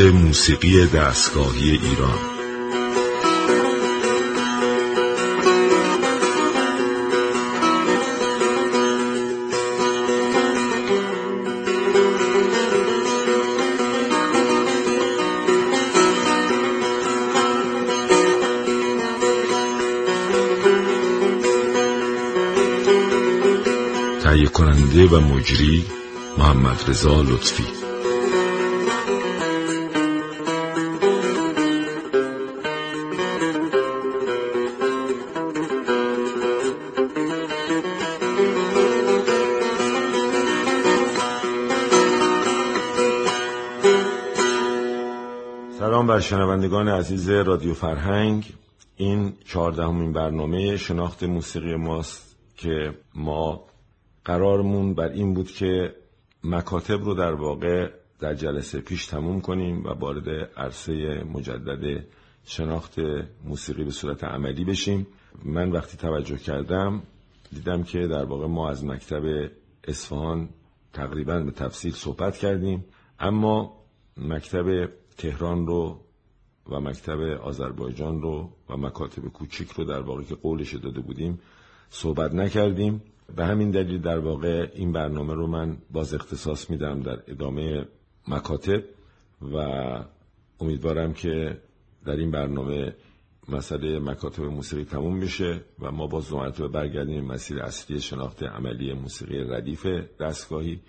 موسیقی 0.00 0.86
دستگاهی 0.86 1.70
ایران. 1.70 2.18
تهیه 24.22 24.46
کننده 24.48 25.06
و 25.06 25.20
مجری 25.20 25.84
محمد 26.38 26.84
رضا 26.88 27.22
لطفی. 27.22 27.87
شنوندگان 46.28 46.88
عزیز 46.88 47.30
رادیو 47.30 47.74
فرهنگ 47.74 48.52
این 48.96 49.32
چهاردهمین 49.44 50.12
برنامه 50.12 50.76
شناخت 50.76 51.22
موسیقی 51.22 51.76
ماست 51.76 52.36
که 52.56 52.94
ما 53.14 53.64
قرارمون 54.24 54.94
بر 54.94 55.08
این 55.08 55.34
بود 55.34 55.50
که 55.50 55.94
مکاتب 56.44 57.04
رو 57.04 57.14
در 57.14 57.32
واقع 57.32 57.90
در 58.20 58.34
جلسه 58.34 58.80
پیش 58.80 59.06
تموم 59.06 59.40
کنیم 59.40 59.84
و 59.84 59.88
وارد 59.88 60.28
عرصه 60.56 60.92
مجدد 61.32 62.04
شناخت 62.44 62.98
موسیقی 63.44 63.84
به 63.84 63.90
صورت 63.90 64.24
عملی 64.24 64.64
بشیم. 64.64 65.06
من 65.44 65.70
وقتی 65.70 65.96
توجه 65.96 66.36
کردم 66.36 67.02
دیدم 67.52 67.82
که 67.82 68.06
در 68.06 68.24
واقع 68.24 68.46
ما 68.46 68.70
از 68.70 68.84
مکتب 68.84 69.50
اصفهان 69.84 70.48
تقریبا 70.92 71.38
به 71.38 71.50
تفصیل 71.50 71.92
صحبت 71.92 72.36
کردیم 72.36 72.84
اما 73.20 73.72
مکتب 74.16 74.88
تهران 75.18 75.66
رو 75.66 76.00
و 76.68 76.80
مکتب 76.80 77.20
آذربایجان 77.20 78.22
رو 78.22 78.50
و 78.68 78.76
مکاتب 78.76 79.22
کوچیک 79.22 79.70
رو 79.70 79.84
در 79.84 80.00
واقع 80.00 80.22
که 80.22 80.34
قولش 80.34 80.74
داده 80.74 81.00
بودیم 81.00 81.40
صحبت 81.90 82.34
نکردیم. 82.34 83.02
به 83.36 83.46
همین 83.46 83.70
دلیل 83.70 84.00
در 84.00 84.18
واقع 84.18 84.70
این 84.74 84.92
برنامه 84.92 85.34
رو 85.34 85.46
من 85.46 85.76
باز 85.90 86.14
اختصاص 86.14 86.70
میدم 86.70 87.00
در 87.00 87.18
ادامه 87.28 87.84
مکاتب 88.28 88.82
و 89.54 89.56
امیدوارم 90.60 91.12
که 91.12 91.60
در 92.04 92.16
این 92.16 92.30
برنامه 92.30 92.94
مسئله 93.48 93.98
مکاتب 93.98 94.42
موسیقی 94.42 94.84
تموم 94.84 95.20
بشه 95.20 95.60
و 95.80 95.90
ما 95.90 96.06
دو 96.06 96.36
مرتبه 96.36 96.68
برگردیم 96.68 97.24
مسیر 97.24 97.62
اصلی 97.62 98.00
شناخت 98.00 98.42
عملی 98.42 98.92
موسیقی 98.92 99.38
ردیف 99.38 99.86
دستگاهی 100.20 100.80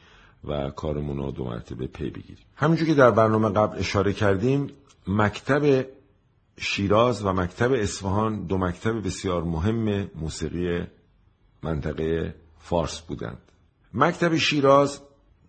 و 0.44 0.70
کارمون 0.70 1.18
رو 1.18 1.32
دو 1.32 1.46
مرتبه 1.46 1.88
پی 1.88 2.10
بگیریم. 2.10 2.46
همینجور 2.56 2.88
که 2.88 2.94
در 2.94 3.12
برنامه 3.12 3.50
قبل 3.50 3.80
اشاره 3.80 4.14
کردیم 4.14 4.68
مکتب 5.08 5.86
شیراز 6.58 7.26
و 7.26 7.34
مکتب 7.34 7.72
اصفهان 7.72 8.46
دو 8.46 8.58
مکتب 8.58 9.06
بسیار 9.06 9.44
مهم 9.44 10.12
موسیقی 10.16 10.84
منطقه 11.64 12.36
فارس 12.60 13.00
بودند. 13.00 13.42
مکتب 13.94 14.36
شیراز 14.36 15.02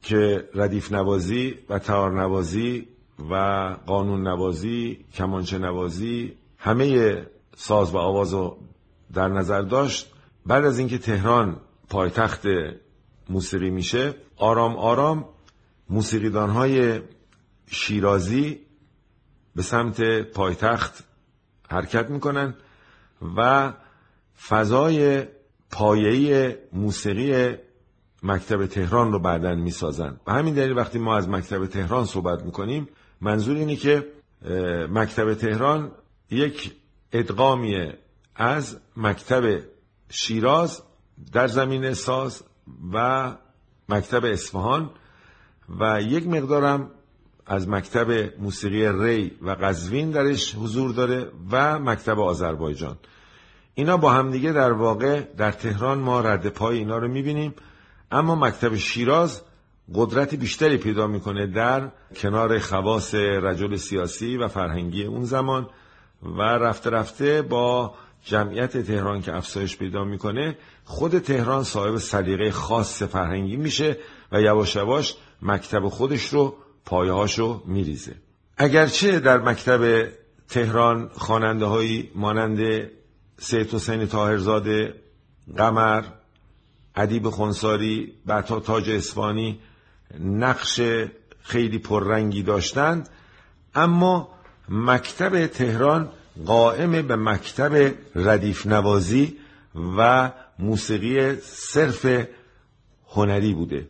که 0.02 0.48
ردیف 0.54 0.92
نوازی 0.92 1.54
و 1.68 1.78
تار 1.78 2.20
نوازی 2.20 2.88
و 3.30 3.34
قانون 3.86 4.28
نوازی 4.28 5.04
کمانچه 5.14 5.58
نوازی 5.58 6.32
همه 6.58 7.26
ساز 7.56 7.94
و 7.94 7.98
آواز 7.98 8.32
رو 8.32 8.58
در 9.12 9.28
نظر 9.28 9.62
داشت. 9.62 10.12
بعد 10.46 10.64
از 10.64 10.78
اینکه 10.78 10.98
تهران 10.98 11.60
پایتخت 11.88 12.46
موسیقی 13.28 13.70
میشه 13.70 14.14
آرام 14.36 14.76
آرام 14.76 15.24
موسیقیدان 15.90 16.50
های 16.50 17.00
شیرازی 17.66 18.60
به 19.56 19.62
سمت 19.62 20.02
پایتخت 20.20 21.04
حرکت 21.70 22.10
می‌کنن 22.10 22.54
و 23.36 23.72
فضای 24.48 25.24
پایه‌ای 25.70 26.54
موسیقی 26.72 27.56
مکتب 28.22 28.66
تهران 28.66 29.12
رو 29.12 29.18
بعدا 29.18 29.54
می‌سازن. 29.54 30.20
و 30.26 30.32
همین 30.32 30.54
دلیل 30.54 30.76
وقتی 30.76 30.98
ما 30.98 31.16
از 31.16 31.28
مکتب 31.28 31.66
تهران 31.66 32.04
صحبت 32.04 32.44
می‌کنیم 32.44 32.88
منظور 33.20 33.56
اینه 33.56 33.76
که 33.76 34.06
مکتب 34.90 35.34
تهران 35.34 35.92
یک 36.30 36.76
ادغامیه 37.12 37.98
از 38.36 38.78
مکتب 38.96 39.60
شیراز 40.10 40.82
در 41.32 41.46
زمین 41.46 41.94
ساز 41.94 42.42
و 42.92 43.32
مکتب 43.88 44.24
اصفهان 44.24 44.90
و 45.80 46.02
یک 46.02 46.26
مقدارم 46.26 46.90
از 47.50 47.68
مکتب 47.68 48.40
موسیقی 48.40 48.88
ری 48.88 49.32
و 49.42 49.50
قزوین 49.50 50.10
درش 50.10 50.54
حضور 50.54 50.92
داره 50.92 51.30
و 51.50 51.78
مکتب 51.78 52.20
آذربایجان. 52.20 52.96
اینا 53.74 53.96
با 53.96 54.12
همدیگه 54.12 54.52
در 54.52 54.72
واقع 54.72 55.20
در 55.20 55.52
تهران 55.52 55.98
ما 55.98 56.20
رد 56.20 56.48
پای 56.48 56.78
اینا 56.78 56.98
رو 56.98 57.08
می‌بینیم. 57.08 57.54
اما 58.10 58.34
مکتب 58.34 58.76
شیراز 58.76 59.42
قدرت 59.94 60.34
بیشتری 60.34 60.76
پیدا 60.76 61.06
می‌کنه 61.06 61.46
در 61.46 61.88
کنار 62.16 62.58
خواص 62.58 63.14
رجل 63.14 63.76
سیاسی 63.76 64.36
و 64.36 64.48
فرهنگی 64.48 65.04
اون 65.04 65.24
زمان 65.24 65.68
و 66.22 66.42
رفته 66.42 66.90
رفته 66.90 67.42
با 67.42 67.94
جمعیت 68.24 68.76
تهران 68.76 69.22
که 69.22 69.36
افزایش 69.36 69.76
پیدا 69.76 70.04
می‌کنه 70.04 70.56
خود 70.84 71.18
تهران 71.18 71.64
صاحب 71.64 71.96
سلیقه 71.96 72.50
خاص 72.50 73.02
فرهنگی 73.02 73.56
میشه 73.56 73.96
و 74.32 74.40
یواش 74.40 74.76
یواش 74.76 75.16
مکتب 75.42 75.88
خودش 75.88 76.28
رو 76.28 76.56
پایهاش 76.84 77.38
رو 77.38 77.62
میریزه. 77.66 78.14
اگرچه 78.56 79.20
در 79.20 79.38
مکتب 79.38 80.08
تهران 80.48 81.10
خواننده 81.12 81.64
هایی 81.64 82.10
مانند 82.14 82.90
سید 83.38 83.74
حسین 83.74 84.06
طاهرزاده 84.06 84.94
قمر 85.56 86.04
ادیب 86.96 87.30
خونساری 87.30 88.14
بعتا 88.26 88.60
تاج 88.60 88.90
اسفانی 88.90 89.60
نقش 90.20 90.80
خیلی 91.42 91.78
پررنگی 91.78 92.42
داشتند 92.42 93.08
اما 93.74 94.28
مکتب 94.68 95.46
تهران 95.46 96.08
قائم 96.46 97.02
به 97.02 97.16
مکتب 97.16 97.94
ردیف 98.14 98.66
نوازی 98.66 99.36
و 99.96 100.30
موسیقی 100.58 101.36
صرف 101.40 102.26
هنری 103.08 103.54
بوده. 103.54 103.88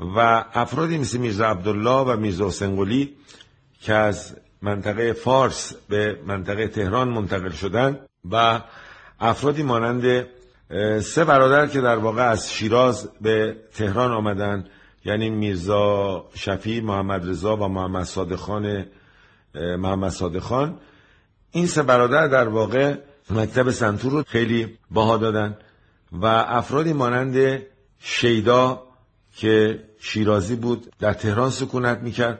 و 0.00 0.44
افرادی 0.54 0.98
مثل 0.98 1.18
میرزا 1.18 1.46
عبدالله 1.46 2.14
و 2.14 2.16
میرزا 2.16 2.46
حسین 2.46 3.08
که 3.80 3.94
از 3.94 4.36
منطقه 4.62 5.12
فارس 5.12 5.74
به 5.88 6.20
منطقه 6.26 6.68
تهران 6.68 7.08
منتقل 7.08 7.50
شدند 7.50 7.98
و 8.30 8.60
افرادی 9.20 9.62
مانند 9.62 10.26
سه 11.00 11.24
برادر 11.24 11.66
که 11.66 11.80
در 11.80 11.96
واقع 11.96 12.22
از 12.22 12.52
شیراز 12.52 13.08
به 13.20 13.56
تهران 13.74 14.12
آمدن 14.12 14.66
یعنی 15.04 15.30
میرزا 15.30 16.24
شفی 16.34 16.80
محمد 16.80 17.28
رضا 17.28 17.56
و 17.56 17.68
محمد 17.68 18.04
صادق 18.04 18.36
خان 18.36 18.86
محمد 19.54 20.10
صادق 20.10 20.38
خان 20.38 20.78
این 21.50 21.66
سه 21.66 21.82
برادر 21.82 22.26
در 22.26 22.48
واقع 22.48 22.94
مکتب 23.30 23.70
سنتور 23.70 24.12
رو 24.12 24.22
خیلی 24.26 24.78
باها 24.90 25.16
دادن 25.16 25.56
و 26.12 26.26
افرادی 26.26 26.92
مانند 26.92 27.62
شیدا 27.98 28.82
که 29.40 29.84
شیرازی 29.98 30.56
بود 30.56 30.92
در 30.98 31.12
تهران 31.12 31.50
سکونت 31.50 31.98
می‌کرد 31.98 32.38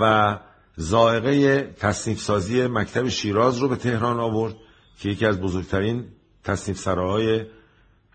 و 0.00 0.38
زائقه 0.76 1.62
تصنیف 1.62 2.20
سازی 2.20 2.66
مکتب 2.66 3.08
شیراز 3.08 3.58
رو 3.58 3.68
به 3.68 3.76
تهران 3.76 4.20
آورد 4.20 4.54
که 4.98 5.08
یکی 5.08 5.26
از 5.26 5.40
بزرگترین 5.40 6.04
تصنیف 6.44 6.78
سراهای 6.78 7.44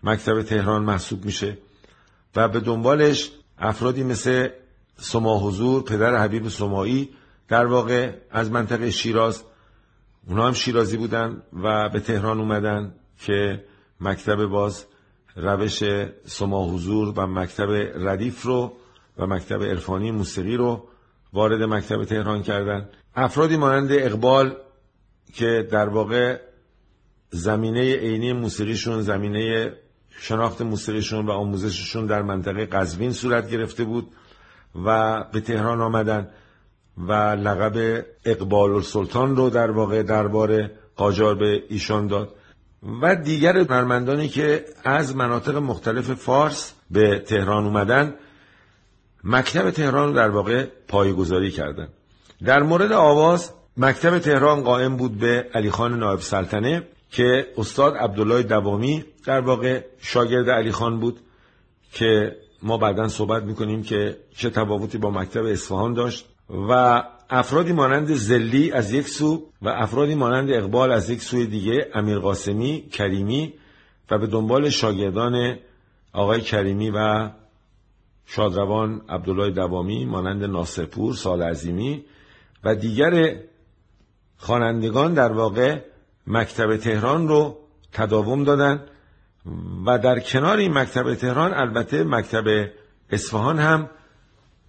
مکتب 0.02 0.42
تهران 0.42 0.82
محسوب 0.82 1.24
میشه 1.24 1.58
و 2.36 2.48
به 2.48 2.60
دنبالش 2.60 3.30
افرادی 3.58 4.02
مثل 4.02 4.48
سما 4.96 5.38
حضور 5.38 5.82
پدر 5.82 6.16
حبیب 6.16 6.48
سمایی 6.48 7.08
در 7.48 7.66
واقع 7.66 8.12
از 8.30 8.50
منطقه 8.50 8.90
شیراز. 8.90 9.44
اونا 10.28 10.46
هم 10.46 10.52
شیرازی 10.52 10.96
بودن 10.96 11.42
و 11.62 11.88
به 11.88 12.00
تهران 12.00 12.40
اومدن 12.40 12.94
که 13.20 13.64
مکتب 14.00 14.44
باز 14.44 14.86
روش 15.36 15.84
سما 16.26 16.68
حضور 16.68 17.12
و 17.16 17.26
مکتب 17.26 17.70
ردیف 18.08 18.42
رو 18.42 18.72
و 19.18 19.26
مکتب 19.26 19.62
عرفانی 19.62 20.10
موسیقی 20.10 20.56
رو 20.56 20.88
وارد 21.32 21.62
مکتب 21.62 22.04
تهران 22.04 22.42
کردن. 22.42 22.88
افرادی 23.14 23.56
مانند 23.56 23.92
اقبال 23.92 24.56
که 25.34 25.68
در 25.70 25.88
واقع 25.88 26.40
زمینه 27.30 27.96
عینی 27.96 28.32
موسیقیشون 28.32 29.02
زمینه 29.02 29.72
شناخت 30.10 30.62
موسیقیشون 30.62 31.26
و 31.26 31.30
آموزششون 31.30 32.06
در 32.06 32.22
منطقه 32.22 32.66
قزوین 32.66 33.12
صورت 33.12 33.50
گرفته 33.50 33.84
بود 33.84 34.12
و 34.84 35.24
به 35.32 35.40
تهران 35.40 35.80
آمدن 35.80 36.28
و 36.98 37.12
لقب 37.12 38.04
اقبال 38.24 38.70
السلطان 38.70 39.36
رو 39.36 39.50
در 39.50 39.70
واقع 39.70 40.02
درباره 40.02 40.70
قاجار 40.96 41.34
به 41.34 41.62
ایشان 41.68 42.06
داد. 42.06 42.34
و 43.02 43.16
دیگر 43.16 43.58
هنرمندانی 43.58 44.28
که 44.28 44.64
از 44.84 45.16
مناطق 45.16 45.56
مختلف 45.56 46.10
فارس 46.12 46.74
به 46.90 47.18
تهران 47.18 47.64
اومدن 47.64 48.14
مکتب 49.24 49.70
تهران 49.70 50.08
رو 50.08 50.14
در 50.14 50.28
واقع 50.28 50.66
پایگذاری 50.88 51.50
کردن. 51.50 51.88
در 52.44 52.62
مورد 52.62 52.92
آواز 52.92 53.52
مکتب 53.76 54.18
تهران 54.18 54.62
قائم 54.62 54.96
بود 54.96 55.18
به 55.18 55.46
علی 55.54 55.70
خان 55.70 55.98
نایب 55.98 56.20
سلطنه 56.20 56.82
که 57.10 57.46
استاد 57.56 57.96
عبدالله 57.96 58.42
دوامی 58.42 59.04
در 59.24 59.40
واقع 59.40 59.84
شاگرد 60.00 60.50
علی 60.50 60.72
خان 60.72 61.00
بود 61.00 61.20
که 61.92 62.36
ما 62.62 62.78
بعدا 62.78 63.08
صحبت 63.08 63.42
می‌کنیم 63.42 63.82
که 63.82 64.16
چه 64.36 64.50
تفاوتی 64.50 64.98
با 64.98 65.10
مکتب 65.10 65.44
اصفهان 65.44 65.94
داشت 65.94 66.28
و 66.68 67.02
افرادی 67.34 67.72
مانند 67.72 68.14
زلی 68.14 68.72
از 68.72 68.92
یک 68.92 69.08
سو 69.08 69.46
و 69.62 69.68
افرادی 69.68 70.14
مانند 70.14 70.50
اقبال 70.50 70.92
از 70.92 71.10
یک 71.10 71.22
سوی 71.22 71.46
دیگه 71.46 71.90
امیر 71.94 72.18
قاسمی 72.18 72.88
کریمی 72.92 73.54
و 74.10 74.18
به 74.18 74.26
دنبال 74.26 74.70
شاگردان 74.70 75.58
آقای 76.12 76.40
کریمی 76.40 76.90
و 76.90 77.30
شادروان 78.26 79.02
عبدالله 79.08 79.50
دوامی 79.50 80.04
مانند 80.04 80.44
ناصرپور 80.44 81.14
سال 81.14 81.42
عظیمی 81.42 82.04
و 82.64 82.74
دیگر 82.74 83.36
خوانندگان 84.36 85.14
در 85.14 85.32
واقع 85.32 85.80
مکتب 86.26 86.76
تهران 86.76 87.28
رو 87.28 87.58
تداوم 87.92 88.44
دادن 88.44 88.84
و 89.86 89.98
در 89.98 90.20
کنار 90.20 90.56
این 90.56 90.78
مکتب 90.78 91.14
تهران 91.14 91.54
البته 91.54 92.04
مکتب 92.04 92.68
اصفهان 93.10 93.58
هم 93.58 93.90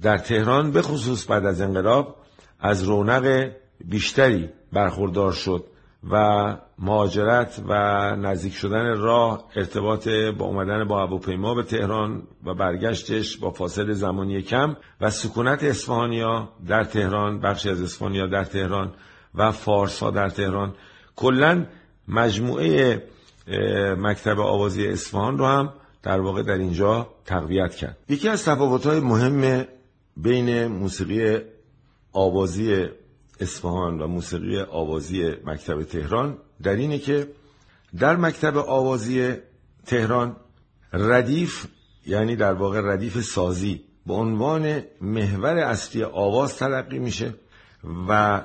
در 0.02 0.18
تهران 0.18 0.72
به 0.72 0.82
خصوص 0.82 1.30
بعد 1.30 1.46
از 1.46 1.62
انقلاب 1.62 2.24
از 2.64 2.84
رونق 2.84 3.52
بیشتری 3.86 4.50
برخوردار 4.74 5.32
شد 5.32 5.66
و 6.12 6.18
مهاجرت 6.80 7.64
و 7.68 7.74
نزدیک 8.16 8.54
شدن 8.54 8.98
راه 8.98 9.44
ارتباط 9.56 10.08
با 10.08 10.46
اومدن 10.46 10.88
با 10.88 11.06
هواپیما 11.06 11.54
به 11.54 11.64
تهران 11.64 12.24
و 12.46 12.54
برگشتش 12.54 13.38
با 13.38 13.52
فاصله 13.52 13.94
زمانی 13.94 14.42
کم 14.42 14.76
و 15.02 15.10
سکونت 15.10 15.64
اسفهانیا 15.64 16.50
در 16.68 16.84
تهران 16.84 17.40
بخشی 17.40 17.70
از 17.70 17.82
اسفهانیا 17.82 18.28
در 18.28 18.44
تهران 18.44 18.94
و 19.36 19.52
فارس 19.52 20.00
ها 20.00 20.12
در 20.12 20.30
تهران. 20.30 20.74
کلا 21.16 21.66
مجموعه 22.08 23.04
مکتب 23.98 24.40
آوازی 24.40 24.88
اصفهان 24.88 25.38
رو 25.38 25.46
هم 25.46 25.74
در 26.04 26.20
واقع 26.20 26.44
در 26.44 26.58
اینجا 26.58 27.08
تقویت 27.26 27.76
کرد. 27.76 27.98
یکی 28.10 28.30
از 28.30 28.46
تفاوت‌های 28.46 29.00
مهم 29.00 29.66
بین 30.18 30.68
موسیقی 30.68 31.53
آوازی 32.14 32.86
اصفهان 33.40 34.02
و 34.02 34.08
موسیقی 34.08 34.60
آوازی 34.60 35.32
مکتب 35.46 35.84
تهران 35.84 36.38
در 36.64 36.76
اینه 36.76 37.00
که 37.00 37.28
در 38.00 38.16
مکتب 38.16 38.58
آوازی 38.58 39.34
تهران 39.86 40.36
ردیف 40.94 41.68
یعنی 42.06 42.36
در 42.36 42.54
واقع 42.54 42.82
ردیف 42.82 43.22
سازی 43.22 43.82
به 44.08 44.14
عنوان 44.14 44.84
محور 45.02 45.58
اصلی 45.58 46.04
آواز 46.04 46.58
تلقی 46.58 47.00
میشه 47.00 47.34
و 48.10 48.42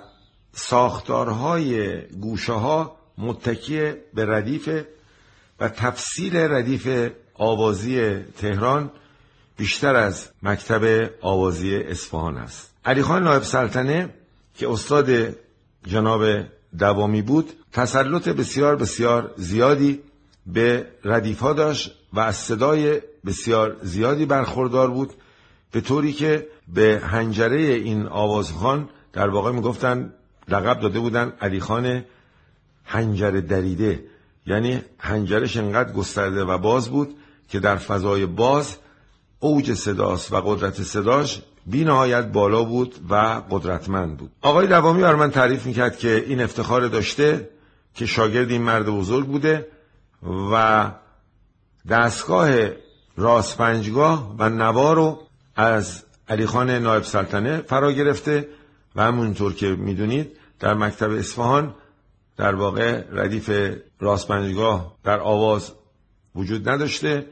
ساختارهای 0.52 2.00
گوشه 2.06 2.52
ها 2.52 2.96
متکی 3.18 3.92
به 4.14 4.26
ردیف 4.26 4.68
و 5.60 5.68
تفصیل 5.68 6.36
ردیف 6.36 7.10
آوازی 7.34 8.14
تهران 8.18 8.90
بیشتر 9.58 9.96
از 9.96 10.28
مکتب 10.42 11.10
آوازی 11.20 11.76
اصفهان 11.76 12.36
است. 12.36 12.70
علی 12.84 13.02
خان 13.02 13.22
نایب 13.22 13.42
سلطنه 13.42 14.08
که 14.54 14.70
استاد 14.70 15.10
جناب 15.86 16.22
دوامی 16.78 17.22
بود 17.22 17.52
تسلط 17.72 18.28
بسیار 18.28 18.76
بسیار 18.76 19.30
زیادی 19.36 20.00
به 20.46 20.86
ردیف 21.04 21.40
ها 21.40 21.52
داشت 21.52 21.94
و 22.12 22.20
از 22.20 22.36
صدای 22.36 23.00
بسیار 23.26 23.76
زیادی 23.82 24.26
برخوردار 24.26 24.90
بود 24.90 25.12
به 25.72 25.80
طوری 25.80 26.12
که 26.12 26.46
به 26.68 27.02
هنجره 27.04 27.60
این 27.60 28.06
آوازخان 28.06 28.88
در 29.12 29.28
واقع 29.28 29.52
می‌گفتن 29.52 30.12
لقب 30.48 30.80
داده 30.80 31.00
بودن 31.00 31.32
علی 31.40 31.60
خان 31.60 32.04
هنجره 32.84 33.40
دریده. 33.40 34.04
یعنی 34.46 34.80
هنجرش 34.98 35.56
انقدر 35.56 35.92
گسترده 35.92 36.44
و 36.44 36.58
باز 36.58 36.88
بود 36.88 37.16
که 37.48 37.60
در 37.60 37.76
فضای 37.76 38.26
باز 38.26 38.76
اوج 39.40 39.74
صداست 39.74 40.32
و 40.32 40.40
قدرت 40.40 40.82
صداش 40.82 41.42
بی 41.66 41.84
نهایت 41.84 42.26
بالا 42.26 42.64
بود 42.64 42.94
و 43.10 43.42
قدرتمند 43.50 44.16
بود. 44.16 44.30
آقای 44.42 44.66
دوامی 44.66 45.02
بر 45.02 45.14
من 45.14 45.30
تعریف 45.30 45.66
می‌کرد 45.66 45.98
که 45.98 46.24
این 46.28 46.40
افتخار 46.42 46.88
داشته 46.88 47.48
که 47.94 48.06
شاگرد 48.06 48.50
این 48.50 48.62
مرد 48.62 48.86
بزرگ 48.86 49.26
بوده 49.26 49.68
و 50.52 50.90
دستگاه 51.88 52.50
راست 53.16 53.58
پنجگاه 53.58 54.34
و 54.38 54.48
نوا 54.48 54.92
رو 54.92 55.22
از 55.56 56.04
علی 56.28 56.46
خان 56.46 56.70
نایب 56.70 57.02
سلطنه 57.02 57.58
فرا 57.58 57.92
گرفته 57.92 58.48
و 58.96 59.02
همونطور 59.02 59.54
که 59.54 59.66
می‌دونید 59.66 60.36
در 60.60 60.74
مکتب 60.74 61.10
اصفهان 61.10 61.74
در 62.36 62.54
واقع 62.54 63.04
ردیف 63.12 63.50
راست 64.00 64.28
پنجگاه 64.28 64.96
در 65.04 65.20
آواز 65.20 65.72
وجود 66.34 66.68
نداشته. 66.68 67.26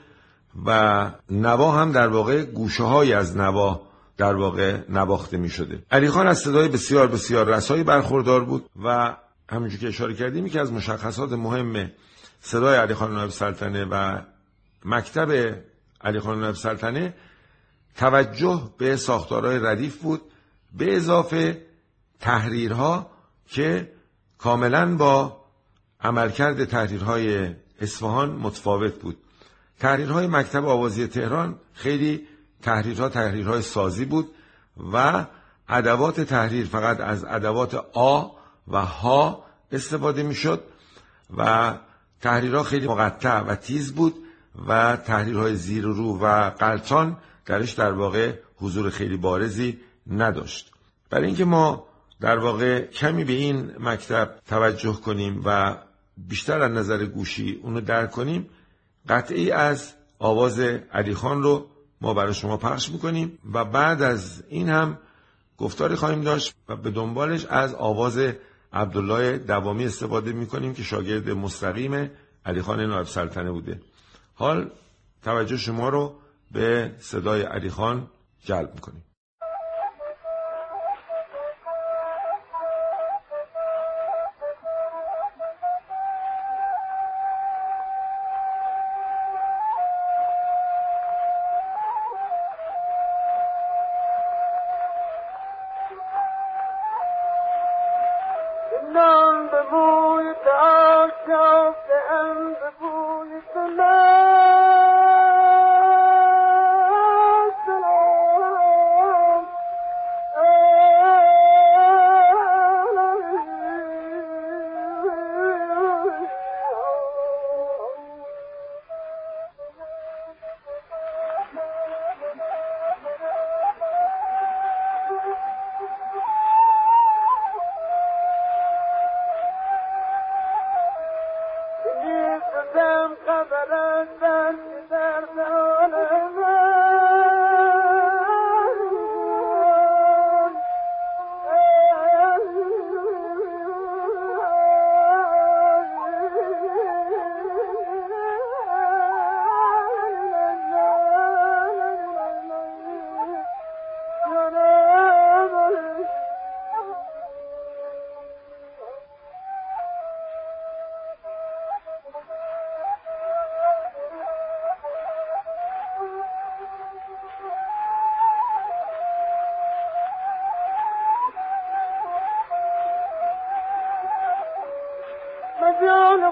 و 0.67 1.11
نوا 1.31 1.73
هم 1.73 1.93
در 1.93 2.09
واقع 2.09 2.45
گوشه 2.45 2.83
های 2.85 3.13
از 3.13 3.37
نوا 3.37 3.83
در 4.17 4.35
واقع 4.35 4.79
نواخته 4.89 5.37
می 5.37 5.49
شده 5.49 5.83
علی 5.91 6.11
خان 6.11 6.27
از 6.27 6.39
صدای 6.39 6.69
بسیار 6.69 7.07
بسیار 7.07 7.57
رسایی 7.57 7.83
برخوردار 7.83 8.45
بود 8.45 8.71
و 8.85 9.17
همونجور 9.51 9.81
که 9.81 9.89
اشاره 9.89 10.15
کردیم 10.15 10.49
که 10.49 10.61
از 10.61 10.73
مشخصات 10.73 11.33
مهم 11.33 11.91
صدای 12.41 12.77
علی 12.77 12.95
خان 12.95 13.15
نایب 13.15 13.31
سلطنه 13.31 13.85
و 13.85 14.19
مکتب 14.85 15.63
علی 16.01 16.21
خان 16.21 16.41
نایب 16.41 16.55
سلطنه 16.55 17.15
توجه 17.97 18.71
به 18.79 18.97
ساختارهای 18.97 19.59
ردیف 19.59 19.97
بود 20.03 20.23
به 20.77 20.97
اضافه 20.97 21.67
تحریرها 22.21 23.11
که 23.49 23.93
کاملا 24.39 24.97
با 24.97 25.37
عملکرد 26.01 26.65
تحریرهای 26.65 27.55
اصفهان 27.81 28.31
متفاوت 28.31 28.95
بود. 28.95 29.17
تحریرهای 29.81 30.27
مکتب 30.27 30.65
آوازی 30.65 31.07
تهران 31.07 31.59
خیلی 31.73 32.27
تحریرها 32.63 33.09
تحریرهای 33.09 33.63
سازی 33.63 34.05
بود 34.05 34.31
و 34.93 35.27
ادوات 35.69 36.21
تحریر 36.21 36.67
فقط 36.67 37.01
از 37.01 37.25
ادوات 37.25 37.75
آ 37.93 38.29
و 38.69 38.81
ها 38.81 39.45
استفاده 39.73 40.23
می‌شد 40.23 40.65
و 41.37 41.75
تحریرها 42.21 42.63
خیلی 42.63 42.89
مقطع 42.89 43.41
و 43.41 43.55
تیز 43.55 43.95
بود 43.95 44.15
و 44.69 44.97
تحریرهای 44.97 45.57
زیر 45.57 45.85
رو 45.85 46.19
و 46.19 46.51
قلطان 46.51 47.17
درش 47.47 47.73
در 47.73 47.93
واقع 47.93 48.33
حضور 48.57 48.91
خیلی 48.91 49.17
بارزی 49.17 49.81
نداشت. 50.07 50.73
برای 51.11 51.27
اینکه 51.27 51.45
ما 51.45 51.87
در 52.21 52.39
واقع 52.39 52.81
کمی 52.81 53.25
به 53.25 53.33
این 53.33 53.73
مکتب 53.81 54.35
توجه 54.49 54.93
کنیم 54.93 55.43
و 55.45 55.77
بیشتر 56.17 56.63
از 56.63 56.73
نظر 56.73 57.05
گوشی 57.05 57.61
اونو 57.63 57.81
درک 57.81 58.11
کنیم 58.11 58.51
قطعی 59.09 59.51
از 59.51 59.95
آواز 60.19 60.59
علی 60.93 61.15
خان 61.15 61.43
رو 61.43 61.67
ما 62.01 62.15
برای 62.15 62.35
شما 62.35 62.57
پخش 62.57 62.91
می‌کنیم 62.91 63.39
و 63.53 63.65
بعد 63.65 64.03
از 64.03 64.43
این 64.49 64.69
هم 64.69 64.99
گفتاری 65.59 65.95
خواهیم 65.95 66.21
داشت 66.21 66.55
و 66.69 66.77
به 66.77 66.91
دنبالش 66.91 67.45
از 67.45 67.75
آواز 67.75 68.19
عبدالله 68.73 69.39
دوامی 69.39 69.87
استفاده 69.87 70.33
می‌کنیم 70.33 70.75
که 70.75 70.83
شاگرد 70.83 71.31
مستقیم 71.31 72.11
علی 72.47 72.63
خان 72.63 72.81
نایب 72.81 73.07
سلطنه 73.07 73.51
بوده. 73.51 73.81
حال 74.35 74.71
توجه 75.23 75.57
شما 75.57 75.89
رو 75.89 76.15
به 76.53 76.95
صدای 76.99 77.43
علی 77.43 77.71
خان 77.71 78.11
جلب 78.45 78.75
می‌کنیم. 78.75 79.03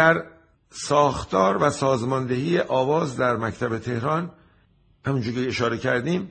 در 0.00 0.24
ساختار 0.70 1.62
و 1.62 1.70
سازماندهی 1.70 2.60
آواز 2.60 3.16
در 3.16 3.36
مکتب 3.36 3.78
تهران. 3.78 4.30
همونجور 5.06 5.34
که 5.34 5.48
اشاره 5.48 5.78
کردیم 5.78 6.30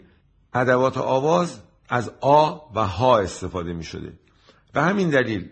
ادوات 0.53 0.97
آواز 0.97 1.59
از 1.89 2.11
آ 2.21 2.57
و 2.75 2.87
ها 2.87 3.19
استفاده 3.19 3.73
می 3.73 3.83
شده 3.83 4.13
به 4.73 4.81
همین 4.81 5.09
دلیل 5.09 5.49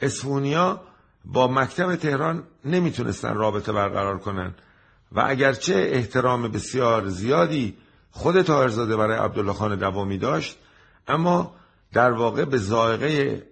اسفونیا 0.00 0.80
با 1.24 1.48
مکتب 1.48 1.96
تهران 1.96 2.42
نمی‌تونستن 2.64 3.34
رابطه 3.34 3.72
برقرار 3.72 4.18
کنن 4.18 4.54
و 5.12 5.24
اگرچه 5.26 5.74
احترام 5.74 6.48
بسیار 6.48 7.08
زیادی 7.08 7.76
خود 8.10 8.42
تاهرزاده 8.42 8.96
برای 8.96 9.18
عبدالله 9.18 9.52
خان 9.52 9.76
دوامی 9.76 10.18
داشت 10.18 10.58
اما 11.08 11.54
در 11.92 12.12
واقع 12.12 12.44
به 12.44 12.58
زائقه 12.58 13.42